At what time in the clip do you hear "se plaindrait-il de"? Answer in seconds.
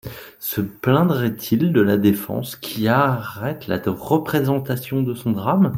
0.39-1.79